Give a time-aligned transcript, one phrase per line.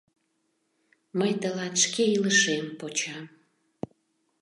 [1.17, 3.25] —Мый тылат шке илышем почам.